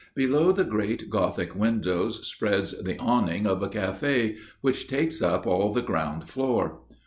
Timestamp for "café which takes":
3.69-5.21